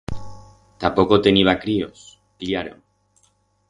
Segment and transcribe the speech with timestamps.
[0.85, 2.09] Tapoco teniba críos,
[2.39, 2.79] cllaro.